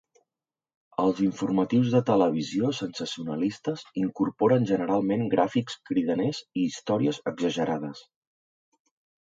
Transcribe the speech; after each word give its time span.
Els 1.01 1.19
informatius 1.25 1.91
de 1.95 2.01
televisió 2.07 2.71
sensacionalistes 2.77 3.85
incorporen 4.05 4.67
generalment 4.73 5.23
gràfics 5.37 5.79
cridaners 5.91 6.43
i 6.49 6.67
històries 6.73 7.23
exagerades. 7.35 8.05